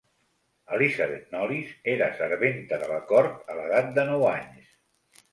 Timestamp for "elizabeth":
0.75-1.25